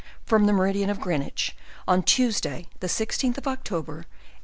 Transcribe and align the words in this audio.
from 0.25 0.47
the 0.47 0.51
meridian 0.51 0.89
of 0.89 0.99
Greenwich, 0.99 1.55
on 1.87 2.01
Tues 2.01 2.41
day, 2.41 2.65
the 2.79 2.87
16th 2.87 3.37
of 3.37 3.47
October, 3.47 3.97
1840. 3.97 4.19